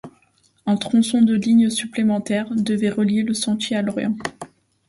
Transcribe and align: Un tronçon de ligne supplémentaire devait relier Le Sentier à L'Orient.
Un 0.65 0.77
tronçon 0.77 1.21
de 1.21 1.35
ligne 1.35 1.69
supplémentaire 1.69 2.49
devait 2.55 2.89
relier 2.89 3.21
Le 3.21 3.35
Sentier 3.35 3.75
à 3.77 3.83
L'Orient. 3.83 4.15